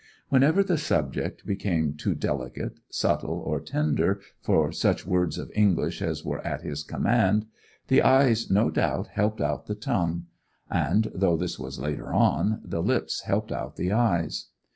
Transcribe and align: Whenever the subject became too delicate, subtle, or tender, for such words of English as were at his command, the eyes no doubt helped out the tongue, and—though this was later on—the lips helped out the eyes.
Whenever 0.29 0.63
the 0.63 0.79
subject 0.79 1.45
became 1.45 1.93
too 1.93 2.15
delicate, 2.15 2.79
subtle, 2.89 3.37
or 3.39 3.59
tender, 3.59 4.19
for 4.39 4.71
such 4.71 5.05
words 5.05 5.37
of 5.37 5.51
English 5.53 6.01
as 6.01 6.25
were 6.25 6.43
at 6.43 6.63
his 6.63 6.81
command, 6.81 7.45
the 7.87 8.01
eyes 8.01 8.49
no 8.49 8.71
doubt 8.71 9.09
helped 9.09 9.41
out 9.41 9.67
the 9.67 9.75
tongue, 9.75 10.25
and—though 10.71 11.37
this 11.37 11.59
was 11.59 11.77
later 11.77 12.11
on—the 12.11 12.81
lips 12.81 13.21
helped 13.25 13.51
out 13.51 13.75
the 13.75 13.91
eyes. 13.91 14.47